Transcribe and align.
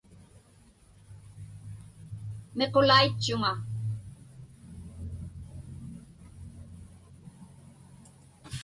Miqulaitchuŋa. 2.57 3.51